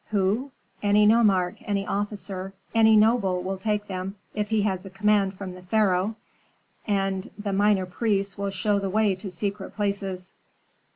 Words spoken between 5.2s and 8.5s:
from the pharaoh, and the minor priests will